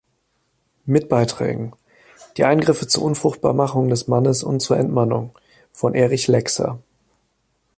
Mit 0.87 1.09
Beiträgen: 1.09 1.73
Die 2.35 2.43
Eingriffe 2.43 2.87
zur 2.87 3.03
Unfruchtbarmachung 3.03 3.87
des 3.87 4.07
Mannes 4.07 4.41
und 4.43 4.59
zur 4.59 4.77
Entmannung, 4.77 5.37
von 5.71 5.93
Erich 5.93 6.25
Lexer. 6.27 6.79